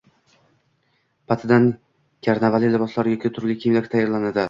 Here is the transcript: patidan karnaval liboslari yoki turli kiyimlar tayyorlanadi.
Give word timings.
patidan 1.33 1.69
karnaval 2.29 2.69
liboslari 2.75 3.17
yoki 3.17 3.35
turli 3.37 3.61
kiyimlar 3.65 3.95
tayyorlanadi. 3.97 4.37